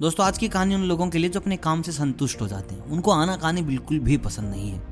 दोस्तों, 0.00 0.26
आज 0.26 0.38
की 0.38 0.48
कहानी 0.48 0.74
उन 0.74 0.82
लोगों 0.82 1.08
के 1.08 1.18
लिए 1.18 1.30
जो 1.30 1.40
अपने 1.40 1.56
काम 1.56 1.82
से 1.82 1.92
संतुष्ट 1.92 2.40
हो 2.40 2.48
जाते 2.48 2.74
हैं। 2.74 2.84
उनको 2.84 3.10
आना 3.10 3.36
कहानी 3.36 3.62
बिल्कुल 3.62 3.98
भी 3.98 4.16
पसंद 4.16 4.50
नहीं 4.50 4.70
है। 4.70 4.82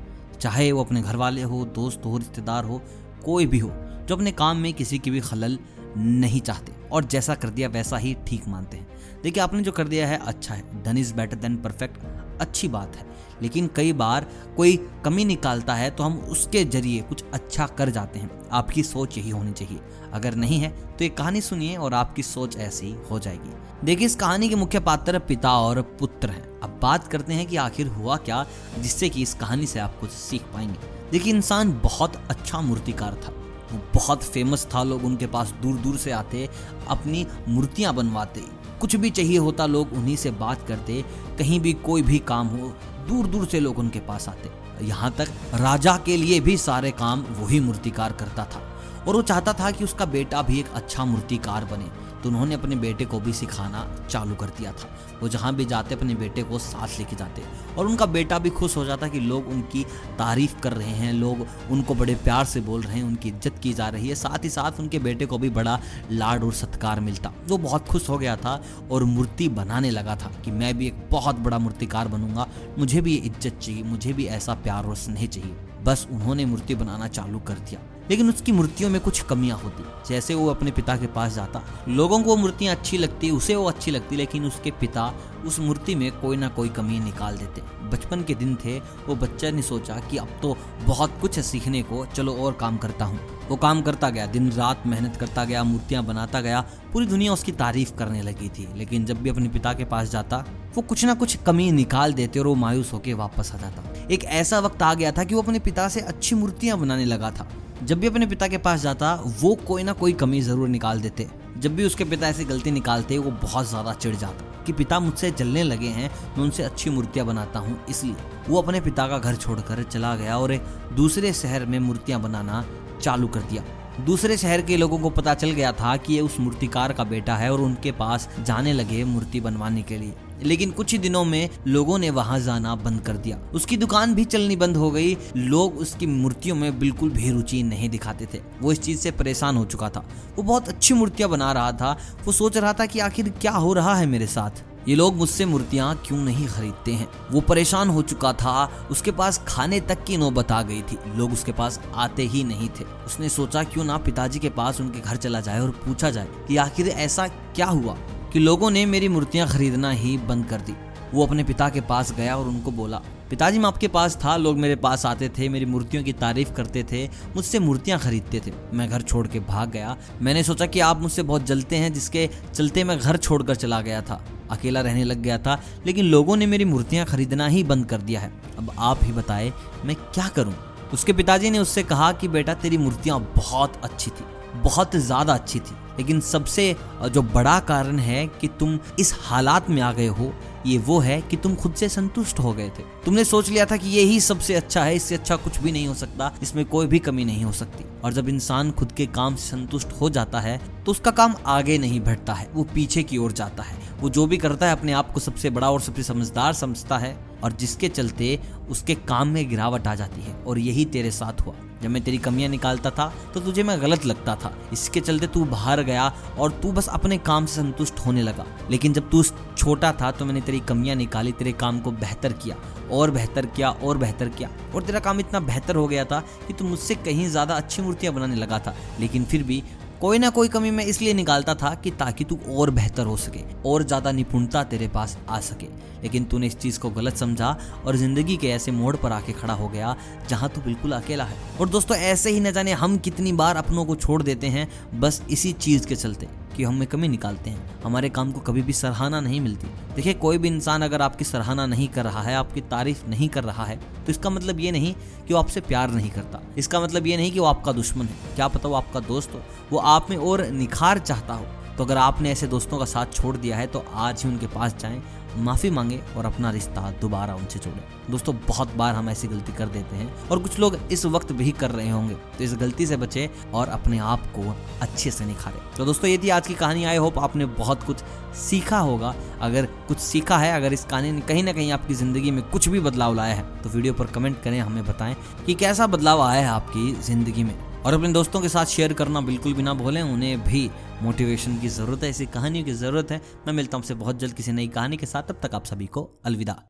चाहे 0.41 0.71
वो 0.71 0.83
अपने 0.83 1.01
घर 1.01 1.15
वाले 1.15 1.41
हो, 1.41 1.65
दोस्त 1.65 2.01
हो, 2.05 2.17
रिश्तेदार 2.17 2.63
हो, 2.63 2.81
कोई 3.25 3.45
भी 3.45 3.59
हो, 3.59 3.69
जो 4.07 4.15
अपने 4.15 4.31
काम 4.31 4.57
में 4.57 4.73
किसी 4.73 4.99
की 4.99 5.11
भी 5.11 5.19
खलल 5.19 5.59
नहीं 5.97 6.41
चाहते 6.41 6.89
और 6.91 7.03
जैसा 7.03 7.35
कर 7.35 7.49
दिया 7.49 7.67
वैसा 7.67 7.97
ही 7.97 8.17
ठीक 8.27 8.47
मानते 8.47 8.77
हैं। 8.77 8.87
देखिए, 9.23 9.43
आपने 9.43 9.63
जो 9.63 9.71
कर 9.71 9.87
दिया 9.87 10.07
है 10.07 10.17
अच्छा 10.17 10.53
है। 10.53 10.83
Done 10.83 10.97
is 10.97 11.13
better 11.13 11.35
than 11.35 11.57
perfect 11.57 11.97
अच्छी 12.41 12.67
बात 12.67 12.95
है। 12.95 13.13
लेकिन 13.41 13.69
कई 13.75 13.93
बार 13.93 14.25
कोई 14.57 14.77
कमी 15.05 15.25
निकालता 15.25 15.73
है 15.73 15.89
तो 15.91 16.03
हम 16.03 16.17
उसके 16.17 16.63
ज़रिए 16.65 17.01
कुछ 17.01 17.23
अच्छा 17.33 17.65
कर 17.67 17.89
जाते 17.89 18.19
हैं। 18.19 18.29
आपकी 18.51 18.83
सोच 18.83 19.17
यही 19.17 19.29
होनी 19.29 19.51
चाहिए। 19.51 19.79
अगर 20.13 20.35
नहीं 20.35 20.59
है 20.59 20.69
तो 20.97 21.03
ये 21.03 21.09
कहानी 21.09 21.41
सुनिए 21.41 21.75
और 21.75 21.93
आपकी 21.93 22.23
सोच 22.23 22.57
ऐसी 22.57 22.95
हो 23.11 23.19
जाएगी। 23.19 23.53
देखिए, 23.83 24.05
इस 24.05 24.15
कहानी 24.15 24.49
के 24.49 24.55
मुख्य 24.55 24.79
पात्र 24.79 25.19
पिता 25.19 25.51
और 25.57 25.81
पुत्र 25.81 26.29
हैं। 26.29 26.59
अब 26.59 26.79
बात 26.81 27.07
करते 27.07 27.33
हैं 27.33 27.45
कि 27.47 27.55
आखिर 27.55 27.87
हुआ 27.87 28.17
क्या, 28.17 28.45
जिससे 28.79 29.09
कि 29.09 29.21
इस 29.21 29.33
कहानी 29.33 29.65
से 29.65 29.79
आप 29.79 29.99
कुछ 29.99 30.09
सीख 30.09 30.41
पाएँगे। 30.41 30.79
देखिए, 31.11 31.33
इंसान 31.33 31.79
बहुत 31.83 32.15
अच्छा 32.29 32.61
मूर्तिकार 32.61 33.13
था। 33.13 33.33
वो 33.71 33.81
बहुत 33.93 34.23
फ़ेमस 34.23 34.67
था, 34.75 34.83
लोग 34.83 35.05
उनके 35.05 35.27
पास 35.27 35.51
दूर 35.51 35.75
दूर 35.75 35.97
से 35.97 36.11
आते, 36.11 36.49
अपनी 36.87 37.27
मूर्तियाँ 37.47 37.93
बनवाते। 37.93 38.43
कुछ 38.81 38.95
भी 38.95 39.09
चाहिए 39.09 39.37
होता, 39.37 39.65
लोग 39.65 39.93
उन्हीं 39.93 40.15
से 40.15 40.31
बात 40.33 40.67
करते, 40.67 41.03
कहीं 41.37 41.59
भी 41.59 41.73
कोई 41.85 42.01
भी 42.01 42.19
काम 42.19 42.47
हो 42.47 42.73
दूर 43.07 43.27
दूर 43.27 43.45
से 43.45 43.59
लोग 43.59 43.79
उनके 43.79 43.99
पास 43.99 44.27
आते। 44.29 44.49
यहाँ 44.85 45.11
तक 45.17 45.27
राजा 45.55 45.97
के 45.97 46.17
लिए 46.17 46.39
भी 46.39 46.57
सारे 46.57 46.91
काम 46.91 47.21
वही 47.39 47.59
मूर्तिकार 47.59 48.13
करता 48.13 48.45
था, 48.45 48.61
और 49.07 49.15
वो 49.15 49.21
चाहता 49.21 49.53
था 49.53 49.71
कि 49.71 49.83
उसका 49.83 50.05
बेटा 50.07 50.41
भी 50.41 50.59
एक 50.59 50.69
अच्छा 50.75 51.05
मूर्तिकार 51.05 51.65
बने। 51.65 51.89
तो 52.23 52.29
उन्होंने 52.29 52.55
अपने 52.55 52.75
बेटे 52.75 53.05
को 53.05 53.19
भी 53.19 53.33
सिखाना 53.33 53.87
चालू 54.09 54.35
कर 54.35 54.47
दिया 54.49 54.71
था। 54.71 54.89
वो 55.21 55.27
जहाँ 55.27 55.53
भी 55.55 55.65
जाते, 55.65 55.95
अपने 55.95 56.15
बेटे 56.15 56.43
को 56.43 56.59
साथ 56.59 56.97
लेके 56.99 57.15
जाते। 57.15 57.43
और 57.77 57.87
उनका 57.87 58.05
बेटा 58.05 58.39
भी 58.39 58.49
खुश 58.49 58.77
हो 58.77 58.85
जाता 58.85 59.07
कि 59.07 59.19
लोग 59.19 59.47
उनकी 59.47 59.83
तारीफ़ 60.17 60.59
कर 60.59 60.73
रहे 60.73 60.89
हैं, 60.89 61.13
लोग 61.13 61.45
उनको 61.71 61.95
बड़े 61.95 62.15
प्यार 62.15 62.45
से 62.45 62.61
बोल 62.61 62.81
रहे 62.81 62.97
हैं, 62.97 63.03
उनकी 63.03 63.29
इज़्ज़त 63.29 63.59
की 63.59 63.73
जा 63.73 63.87
रही 63.87 64.09
है। 64.09 64.15
साथ 64.15 64.43
ही 64.43 64.49
साथ 64.49 64.79
उनके 64.79 64.99
बेटे 64.99 65.25
को 65.25 65.37
भी 65.37 65.49
बड़ा 65.49 65.79
लाड 66.11 66.43
और 66.43 66.53
सत्कार 66.53 66.99
मिलता। 66.99 67.33
वो 67.47 67.57
बहुत 67.57 67.87
खुश 67.87 68.09
हो 68.09 68.17
गया 68.17 68.35
था 68.35 68.61
और 68.91 69.03
मूर्ति 69.03 69.49
बनाने 69.49 69.91
लगा 69.91 70.15
था 70.15 70.31
कि 70.45 70.51
मैं 70.51 70.77
भी 70.77 70.87
एक 70.87 71.07
बहुत 71.11 71.39
बड़ा 71.39 71.59
मूर्तिकार 71.59 72.07
बनूँगा। 72.07 72.47
मुझे 72.79 73.01
भी 73.01 73.13
ये 73.13 73.17
इज़्ज़त 73.17 73.59
चाहिए, 73.59 73.83
मुझे 73.83 74.13
भी 74.13 74.25
ऐसा 74.25 74.53
प्यार 74.53 74.85
और 74.85 74.95
स्नेह 74.95 75.25
चाहिए। 75.27 75.55
बस 75.83 76.07
उन्होंने 76.11 76.45
मूर्ति 76.45 76.75
बनाना 76.75 77.07
चालू 77.07 77.39
कर 77.39 77.53
दिया। 77.59 77.79
लेकिन 78.09 78.29
उसकी 78.29 78.51
मूर्तियों 78.51 78.89
में 78.89 79.01
कुछ 79.01 79.21
कमियाँ 79.21 79.57
होती 79.57 79.83
जैसे 80.07 80.33
वो 80.33 80.49
अपने 80.49 80.71
पिता 80.71 80.97
के 80.97 81.07
पास 81.07 81.33
जाता। 81.33 81.61
लोगों 81.89 82.21
को 82.21 82.29
वो 82.29 82.35
मूर्तियाँ 82.35 82.75
अच्छी 82.75 82.97
लगती, 82.97 83.29
उसे 83.31 83.55
वो 83.55 83.65
अच्छी 83.65 83.91
लगती, 83.91 84.15
लेकिन 84.15 84.45
उसके 84.45 84.71
पिता 84.71 85.13
उस 85.45 85.59
मूर्ति 85.59 85.95
में 85.95 86.11
कोई 86.11 86.37
ना 86.37 86.47
कोई 86.47 86.69
कमी 86.69 86.99
निकाल 86.99 87.37
देते। 87.37 87.61
बचपन 87.89 88.23
के 88.23 88.35
दिन 88.35 88.55
थे, 88.55 88.79
वो 88.79 89.15
बच्चा 89.15 89.51
ने 89.51 89.61
सोचा 89.61 89.95
कि 89.95 90.17
अब 90.17 90.27
तो 90.41 90.57
बहुत 90.85 91.17
कुछ 91.21 91.37
है 91.37 91.43
सीखने 91.43 91.81
को, 91.83 92.05
चलो 92.05 92.35
और 92.35 92.53
काम 92.53 92.77
करता 92.77 93.05
हूँ। 93.05 93.19
वो 93.49 93.55
काम 93.55 93.81
करता 93.81 94.09
गया, 94.09 94.25
दिन 94.25 94.51
रात 94.51 94.83
मेहनत 94.87 95.15
करता 95.15 95.45
गया, 95.45 95.63
मूर्तियाँ 95.63 96.03
बनाता 96.03 96.41
गया, 96.41 96.61
पूरी 96.93 97.05
दुनिया 97.05 97.33
उसकी 97.33 97.51
तारीफ़ 97.51 97.93
करने 97.93 98.21
लगी 98.21 98.49
थी। 98.49 98.67
लेकिन 98.75 99.05
जब 99.05 99.21
भी 99.21 99.29
अपने 99.29 99.49
पिता 99.49 99.73
के 99.73 99.85
पास 99.85 100.09
जाता, 100.09 100.45
वो 100.75 100.81
कुछ 100.81 101.05
ना 101.05 101.13
कुछ 101.13 101.35
कमी 101.35 101.71
निकाल 101.71 102.13
देते 102.13 102.39
और 102.39 102.47
वो 102.47 102.55
मायूस 102.55 102.93
होकर 102.93 103.13
वापस 103.13 103.51
आ 103.55 103.57
जाता। 103.57 104.07
एक 104.11 104.23
ऐसा 104.23 104.59
वक्त 104.59 104.81
आ 104.81 104.93
गया 104.93 105.11
था 105.11 105.23
कि 105.23 105.35
वो 105.35 105.41
अपने 105.41 105.59
पिता 105.59 105.87
से 105.89 105.99
अच्छी 105.99 106.35
मूर्तियाँ 106.35 106.79
बनाने 106.79 107.05
लगा 107.05 107.31
था। 107.31 107.47
जब 107.83 107.99
भी 107.99 108.07
अपने 108.07 108.25
पिता 108.25 108.47
के 108.47 108.57
पास 108.57 108.81
जाता, 108.81 109.13
वो 109.41 109.53
कोई 109.67 109.83
ना 109.83 109.93
कोई 109.93 110.13
कमी 110.13 110.41
ज़रूर 110.41 110.67
निकाल 110.67 111.01
देते। 111.01 111.27
जब 111.57 111.75
भी 111.75 111.85
उसके 111.85 112.03
पिता 112.03 112.27
ऐसी 112.27 112.45
गलती 112.45 112.71
निकालते, 112.71 113.17
वो 113.17 113.31
बहुत 113.31 113.69
ज़्यादा 113.69 113.93
चिढ़ 113.93 114.15
जाता 114.15 114.63
कि 114.63 114.73
पिता 114.73 114.99
मुझसे 114.99 115.31
जलने 115.31 115.63
लगे 115.63 115.87
हैं, 115.87 116.09
मैं 116.37 116.43
उनसे 116.43 116.63
अच्छी 116.63 116.89
मूर्तियाँ 116.89 117.25
बनाता 117.27 117.59
हूँ, 117.59 117.77
इसलिए 117.89 118.15
वो 118.47 118.61
अपने 118.61 118.81
पिता 118.81 119.07
का 119.07 119.19
घर 119.19 119.35
छोड़कर 119.35 119.83
चला 119.83 120.15
गया 120.15 120.37
और 120.37 120.55
दूसरे 120.93 121.33
शहर 121.33 121.65
में 121.65 121.79
मूर्तियाँ 121.79 122.21
बनाना 122.21 122.65
चालू 123.01 123.27
कर 123.27 123.41
दिया। 123.41 123.63
दूसरे 124.01 124.37
शहर 124.37 124.61
के 124.61 124.77
लोगों 124.77 124.99
को 124.99 125.09
पता 125.09 125.33
चल 125.33 125.51
गया 125.51 125.71
था 125.71 125.97
कि 125.97 126.13
ये 126.13 126.21
उस 126.21 126.39
मूर्तिकार 126.39 126.93
का 126.93 127.03
बेटा 127.03 127.35
है 127.35 127.53
और 127.53 127.61
उनके 127.61 127.91
पास 127.91 128.29
जाने 128.43 128.73
लगे 128.73 129.03
मूर्ति 129.03 129.41
बनवाने 129.41 129.81
के 129.81 129.97
लिए। 129.97 130.13
लेकिन 130.43 130.71
कुछ 130.71 130.91
ही 130.91 130.97
दिनों 130.97 131.25
में 131.25 131.49
लोगों 131.67 131.97
ने 131.97 132.09
वहाँ 132.09 132.39
जाना 132.39 132.75
बंद 132.75 133.01
कर 133.01 133.17
दिया। 133.17 133.37
उसकी 133.53 133.77
दुकान 133.77 134.15
भी 134.15 134.25
चलनी 134.25 134.55
बंद 134.55 134.77
हो 134.77 134.91
गई। 134.91 135.17
लोग 135.37 135.77
उसकी 135.77 136.05
मूर्तियों 136.05 136.55
में 136.55 136.79
बिल्कुल 136.79 137.09
भी 137.09 137.31
रुचि 137.31 137.63
नहीं 137.63 137.89
दिखाते 137.89 138.27
थे। 138.33 138.41
वो 138.61 138.71
इस 138.71 138.81
चीज़ 138.81 138.99
से 138.99 139.11
परेशान 139.11 139.57
हो 139.57 139.65
चुका 139.65 139.89
था। 139.89 140.09
वो 140.35 140.43
बहुत 140.43 140.67
अच्छी 140.67 140.93
मूर्तियाँ 140.93 141.29
बना 141.29 141.51
रहा 141.51 141.71
था। 141.71 141.97
वो 142.25 142.31
सोच 142.31 142.57
रहा 142.57 142.73
था 142.73 142.85
कि 142.85 142.99
आखिर 142.99 143.29
क्या 143.29 143.51
हो 143.51 143.73
रहा 143.73 143.95
है 143.95 144.05
मेरे 144.05 144.27
साथ? 144.27 144.74
ये 144.87 144.95
लोग 144.95 145.15
मुझसे 145.15 145.45
मूर्तियाँ 145.45 146.01
क्यों 146.05 146.17
नहीं 146.17 146.47
खरीदते 146.47 146.91
हैं? 146.93 147.07
वो 147.31 147.41
परेशान 147.41 147.89
हो 147.89 148.01
चुका 148.01 148.33
था। 148.33 148.87
उसके 148.91 149.11
पास 149.11 149.43
खाने 149.47 149.79
तक 149.79 150.03
की 150.03 150.17
नौबत 150.17 150.51
आ 150.51 150.61
गई 150.61 150.81
थी। 150.81 150.97
लोग 151.15 151.33
उसके 151.33 151.51
पास 151.51 151.79
आते 151.95 152.23
ही 152.23 152.43
नहीं 152.43 152.69
थे। 152.69 152.83
उसने 153.05 153.29
सोचा, 153.29 153.63
क्यों 153.63 153.83
ना 153.83 153.97
पिताजी 153.97 154.39
के 154.39 154.49
पास 154.49 154.81
उनके 154.81 154.99
घर 154.99 155.15
चला 155.15 155.39
जाए 155.39 155.59
और 155.59 155.69
पूछा 155.69 156.09
जाए 156.09 156.27
कि 156.47 156.57
आखिर 156.57 156.87
ऐसा 156.87 157.27
क्या 157.27 157.65
हुआ 157.65 157.93
कि 158.33 158.39
लोगों 158.39 158.71
ने 158.71 158.85
मेरी 158.85 159.07
मूर्तियाँ 159.07 159.47
खरीदना 159.47 159.91
ही 159.91 160.17
बंद 160.17 160.45
कर 160.45 160.61
दी? 160.61 160.73
वो 161.13 161.25
अपने 161.25 161.43
पिता 161.43 161.69
के 161.69 161.81
पास 161.81 162.11
गया 162.11 162.37
और 162.37 162.47
उनको 162.47 162.71
बोला, 162.71 163.01
पिताजी, 163.29 163.59
मैं 163.59 163.67
आपके 163.67 163.87
पास 163.87 164.15
था। 164.15 164.37
लोग 164.37 164.57
मेरे 164.57 164.75
पास 164.75 165.05
आते 165.05 165.29
थे, 165.29 165.49
मेरी 165.49 165.65
मूर्तियों 165.65 166.03
की 166.03 166.13
तारीफ़ 166.13 166.51
करते 166.51 166.83
थे, 166.91 167.07
मुझसे 167.35 167.59
मूर्तियाँ 167.59 167.99
खरीदते 167.99 168.41
थे। 168.47 168.51
मैं 168.73 168.89
घर 168.89 169.01
छोड़ 169.01 169.27
के 169.27 169.39
भाग 169.39 169.71
गया। 169.71 169.97
मैंने 170.21 170.43
सोचा 170.43 170.65
कि 170.65 170.79
आप 170.79 171.01
मुझसे 171.01 171.23
बहुत 171.23 171.43
जलते 171.43 171.75
हैं, 171.75 171.93
जिसके 171.93 172.29
चलते 172.53 172.83
मैं 172.83 172.99
घर 172.99 173.17
छोड़कर 173.17 173.55
चला 173.55 173.81
गया 173.81 174.01
था। 174.01 174.25
अकेला 174.51 174.81
रहने 174.81 175.03
लग 175.03 175.21
गया 175.21 175.37
था, 175.37 175.59
लेकिन 175.85 176.05
लोगों 176.05 176.35
ने 176.37 176.45
मेरी 176.45 176.65
मूर्तियाँ 176.65 177.05
खरीदना 177.05 177.47
ही 177.47 177.63
बंद 177.63 177.85
कर 177.85 178.01
दिया 178.01 178.19
है। 178.19 178.31
अब 178.57 178.71
आप 178.79 178.99
ही 179.03 179.11
बताए, 179.11 179.51
मैं 179.85 179.95
क्या 179.95 180.27
करूँ? 180.27 180.53
उसके 180.93 181.13
पिताजी 181.13 181.49
ने 181.49 181.59
उससे 181.59 181.83
कहा 181.83 182.11
कि, 182.11 182.27
बेटा, 182.27 182.53
तेरी 182.53 182.77
मूर्तियाँ 182.77 183.19
बहुत 183.35 183.79
अच्छी 183.83 184.11
थी, 184.11 184.25
बहुत 184.55 184.95
ज़्यादा 184.95 185.33
अच्छी 185.33 185.59
थी, 185.59 185.75
लेकिन 185.97 186.19
सबसे 186.21 186.75
जो 187.05 187.21
बड़ा 187.23 187.59
कारण 187.61 187.99
है 187.99 188.25
कि 188.41 188.47
तुम 188.59 188.79
इस 188.99 189.13
हालात 189.21 189.69
में 189.69 189.81
आ 189.81 189.91
गए 189.91 190.07
हो, 190.07 190.31
ये 190.65 190.77
वो 190.77 190.99
है 190.99 191.21
कि 191.21 191.37
तुम 191.37 191.55
खुद 191.55 191.73
से 191.73 191.89
संतुष्ट 191.89 192.39
हो 192.39 192.53
गए 192.53 192.69
थे। 192.69 192.83
तुमने 193.05 193.23
सोच 193.23 193.49
लिया 193.49 193.65
था 193.65 193.77
कि 193.77 193.89
ये 193.89 194.01
ही 194.01 194.19
सबसे 194.19 194.55
अच्छा 194.55 194.83
है, 194.83 194.95
इससे 194.95 195.15
अच्छा 195.15 195.35
कुछ 195.35 195.59
भी 195.59 195.71
नहीं 195.71 195.87
हो 195.87 195.93
सकता, 195.93 196.31
इसमें 196.43 196.65
कोई 196.65 196.87
भी 196.87 196.99
कमी 196.99 197.25
नहीं 197.25 197.43
हो 197.43 197.51
सकती। 197.51 197.85
और 198.05 198.13
जब 198.13 198.27
इंसान 198.29 198.71
खुद 198.71 198.91
के 198.91 199.05
काम 199.07 199.35
से 199.35 199.49
संतुष्ट 199.49 199.91
हो 199.91 200.09
जाता 200.09 200.39
है 200.39 200.57
तो 200.83 200.91
उसका 200.91 201.11
काम 201.11 201.35
आगे 201.45 201.77
नहीं 201.77 201.99
बढ़ता 201.99 202.33
है, 202.33 202.47
वो 202.53 202.63
पीछे 202.73 203.03
की 203.03 203.17
ओर 203.17 203.31
जाता 203.31 203.63
है। 203.63 203.77
वो 204.01 204.09
जो 204.09 204.25
भी 204.27 204.37
करता 204.37 204.65
है, 204.65 204.71
अपने 204.71 204.91
आप 204.91 205.11
को 205.11 205.19
सबसे 205.19 205.49
बड़ा 205.49 205.69
और 205.71 205.81
सबसे 205.81 206.03
समझदार 206.03 206.53
समझता 206.53 206.97
है, 206.97 207.15
और 207.43 207.51
जिसके 207.51 207.89
चलते 207.89 208.39
उसके 208.69 208.95
काम 208.95 209.27
में 209.27 209.47
गिरावट 209.49 209.87
आ 209.87 209.95
जाती 209.95 210.21
है, 210.21 210.33
और 210.37 210.59
यही 210.59 210.85
तेरे 210.85 211.11
साथ 211.11 211.41
हुआ। 211.41 211.53
जब 211.81 211.89
मैं 211.89 212.03
तेरी 212.03 212.17
कमियाँ 212.17 212.49
निकालता 212.49 212.89
था 212.89 213.11
तो 213.33 213.39
तुझे 213.39 213.63
मैं 213.63 213.81
गलत 213.81 214.05
लगता 214.05 214.35
था। 214.35 214.53
इसके 214.73 214.99
चलते 214.99 215.27
तू 215.27 215.43
बाहर 215.45 215.81
गया, 215.83 216.07
और 216.39 216.51
तू 216.53 216.71
बस 216.71 216.87
अपने 216.89 217.17
काम 217.17 217.45
से 217.45 217.55
संतुष्ट 217.55 217.99
होने 217.99 218.21
लगा। 218.21 218.45
लेकिन 218.71 218.93
जब 218.93 219.09
तू 219.09 219.23
छोटा 219.57 219.91
था 219.91 220.11
तो 220.11 220.25
मैंने 220.25 220.41
तेरी 220.41 220.59
कमियाँ 220.61 220.95
निकाली, 220.95 221.31
तेरे 221.31 221.51
काम 221.53 221.79
को 221.79 221.91
बेहतर 221.93 222.33
किया। 222.33 222.55
और 222.91 223.11
बेहतर 223.11 223.45
किया, 223.45 223.69
और 223.69 223.97
बेहतर 223.97 224.29
किया। 224.29 224.49
और 224.75 224.83
तेरा 224.83 224.99
काम 224.99 225.19
इतना 225.19 225.39
बेहतर 225.41 225.75
हो 225.75 225.87
गया 225.87 226.05
था 226.05 226.19
कि 226.47 226.53
तू 226.53 226.65
मुझसे 226.65 226.95
कहीं 226.95 227.27
ज़्यादा 227.29 227.55
अच्छी 227.55 227.81
मूर्तियाँ 227.81 228.13
बनाने 228.13 228.35
लगा 228.35 228.59
था। 228.59 228.75
लेकिन 228.99 229.25
फिर 229.25 229.43
भी 229.43 229.63
कोई 230.01 230.19
ना 230.19 230.29
कोई 230.29 230.47
कमी 230.47 230.69
मैं 230.71 230.85
इसलिए 230.85 231.13
निकालता 231.13 231.53
था 231.55 231.73
कि 231.75 231.91
ताकि 231.91 232.23
तू 232.23 232.37
और 232.51 232.69
बेहतर 232.71 233.05
हो 233.05 233.15
सके, 233.17 233.39
और 233.65 233.83
ज़्यादा 233.83 234.11
निपुणता 234.11 234.63
तेरे 234.63 234.87
पास 234.87 235.17
आ 235.29 235.39
सके। 235.41 235.67
लेकिन 236.03 236.23
तूने 236.23 236.47
इस 236.47 236.57
चीज़ 236.57 236.79
को 236.79 236.89
गलत 236.89 237.15
समझा 237.17 237.55
और 237.85 237.95
ज़िंदगी 237.95 238.35
के 238.37 238.47
ऐसे 238.47 238.71
मोड़ 238.71 238.95
पर 238.95 239.11
आके 239.11 239.33
खड़ा 239.33 239.53
हो 239.53 239.67
गया, 239.67 239.95
जहाँ 240.29 240.49
तू 240.49 240.61
बिल्कुल 240.61 240.91
अकेला 240.91 241.23
है। 241.23 241.37
और 241.61 241.69
दोस्तों, 241.69 241.97
ऐसे 241.97 242.31
ही 242.31 242.39
न 242.39 242.51
जाने 242.51 242.73
हम 242.73 242.97
कितनी 242.97 243.31
बार 243.33 243.55
अपनों 243.55 243.85
को 243.85 243.95
छोड़ 243.95 244.21
देते 244.23 244.47
हैं, 244.47 244.67
बस 244.95 245.21
इसी 245.29 245.53
चीज़ 245.53 245.87
के 245.87 245.95
चलते। 245.95 246.27
कि 246.55 246.63
हम 246.63 246.75
में 246.75 246.87
कमी 246.87 247.07
निकालते 247.07 247.49
हैं। 247.49 247.81
हमारे 247.83 248.09
काम 248.09 248.31
को 248.31 248.39
कभी 248.41 248.61
भी 248.61 248.73
सराहना 248.73 249.19
नहीं 249.21 249.39
मिलती। 249.41 249.67
देखिए, 249.95 250.13
कोई 250.15 250.37
भी 250.37 250.47
इंसान 250.47 250.81
अगर 250.81 251.01
आपकी 251.01 251.25
सराहना 251.25 251.65
नहीं 251.65 251.87
कर 251.87 252.03
रहा 252.03 252.21
है, 252.21 252.35
आपकी 252.35 252.61
तारीफ़ 252.61 253.05
नहीं 253.07 253.29
कर 253.29 253.43
रहा 253.43 253.65
है 253.65 253.75
तो 253.75 254.11
इसका 254.11 254.29
मतलब 254.29 254.59
ये 254.59 254.71
नहीं 254.71 254.93
कि 255.27 255.33
वो 255.33 255.39
आपसे 255.39 255.61
प्यार 255.61 255.91
नहीं 255.91 256.09
करता। 256.09 256.41
इसका 256.57 256.79
मतलब 256.81 257.07
ये 257.07 257.17
नहीं 257.17 257.31
कि 257.31 257.39
वो 257.39 257.45
आपका 257.45 257.71
दुश्मन 257.71 258.05
है। 258.05 258.35
क्या 258.35 258.47
पता 258.47 258.69
वो 258.69 258.75
आपका 258.75 258.99
दोस्त 259.01 259.33
हो, 259.33 259.41
वो 259.71 259.79
आप 259.79 260.09
में 260.09 260.17
और 260.17 260.45
निखार 260.47 260.99
चाहता 260.99 261.33
हो। 261.33 261.45
तो 261.77 261.83
अगर 261.83 261.97
आपने 261.97 262.31
ऐसे 262.31 262.47
दोस्तों 262.47 262.77
का 262.77 262.85
साथ 262.85 263.13
छोड़ 263.13 263.35
दिया 263.37 263.57
है 263.57 263.67
तो 263.67 263.85
आज 263.93 264.23
ही 264.23 264.29
उनके 264.29 264.47
पास 264.47 264.75
जाएँ, 264.79 265.01
माफ़ी 265.37 265.69
मांगे 265.69 265.99
और 266.17 266.25
अपना 266.25 266.49
रिश्ता 266.51 266.91
दोबारा 267.01 267.33
उनसे 267.35 267.59
जोड़े। 267.59 268.11
दोस्तों, 268.11 268.35
बहुत 268.47 268.75
बार 268.75 268.93
हम 268.95 269.09
ऐसी 269.09 269.27
गलती 269.27 269.53
कर 269.53 269.67
देते 269.67 269.95
हैं 269.95 270.29
और 270.29 270.39
कुछ 270.39 270.57
लोग 270.59 270.77
इस 270.91 271.05
वक्त 271.07 271.31
भी 271.31 271.51
कर 271.53 271.71
रहे 271.71 271.89
होंगे। 271.89 272.15
तो 272.37 272.43
इस 272.43 272.53
गलती 272.55 272.85
से 272.85 272.97
बचे 272.97 273.29
और 273.53 273.69
अपने 273.69 273.97
आप 273.99 274.25
को 274.35 274.55
अच्छे 274.81 275.11
से 275.11 275.25
निखारे। 275.25 275.59
तो 275.77 275.85
दोस्तों, 275.85 276.09
ये 276.09 276.17
थी 276.17 276.29
आज 276.29 276.47
की 276.47 276.53
कहानी। 276.53 276.83
आई 276.85 276.97
होप 276.97 277.19
आपने 277.19 277.45
बहुत 277.57 277.83
कुछ 277.83 278.03
सीखा 278.39 278.79
होगा। 278.79 279.13
अगर 279.41 279.65
कुछ 279.87 279.97
सीखा 279.99 280.37
है, 280.37 280.55
अगर 280.55 280.73
इस 280.73 280.85
कहानी 280.85 281.11
ने 281.11 281.21
कहीं 281.23 281.43
ना 281.43 281.53
कहीं 281.53 281.71
आपकी 281.71 281.93
ज़िंदगी 281.95 282.31
में 282.31 282.43
कुछ 282.43 282.69
भी 282.69 282.79
बदलाव 282.81 283.15
लाया 283.15 283.35
है 283.35 283.61
तो 283.61 283.69
वीडियो 283.69 283.93
पर 283.93 284.07
कमेंट 284.07 284.41
करें, 284.43 284.59
हमें 284.59 284.85
बताएँ 284.85 285.15
कि 285.45 285.53
कैसा 285.55 285.87
बदलाव 285.87 286.21
आया 286.21 286.41
है 286.41 286.47
आपकी 286.49 286.91
ज़िंदगी 287.03 287.43
में। 287.43 287.55
और 287.85 287.93
अपने 287.93 288.11
दोस्तों 288.13 288.41
के 288.41 288.49
साथ 288.49 288.65
शेयर 288.65 288.93
करना 288.93 289.21
बिल्कुल 289.21 289.53
भी 289.53 289.63
ना 289.63 289.73
भूलें, 289.73 290.01
उन्हें 290.01 290.43
भी 290.43 290.69
मोटिवेशन 291.01 291.57
की 291.59 291.69
ज़रूरत 291.69 292.03
है, 292.03 292.09
ऐसी 292.09 292.25
कहानियों 292.25 292.65
की 292.65 292.71
ज़रूरत 292.73 293.11
है। 293.11 293.21
मैं 293.47 293.53
मिलता 293.53 293.77
हूँ 293.77 293.83
आपसे 293.83 293.93
बहुत 293.93 294.19
जल्द 294.19 294.33
किसी 294.33 294.51
नई 294.51 294.67
कहानी 294.67 294.97
के 294.97 295.05
साथ, 295.05 295.23
तब 295.23 295.39
तक 295.43 295.55
आप 295.55 295.65
सभी 295.65 295.87
को 295.87 296.09
अलविदा। 296.25 296.61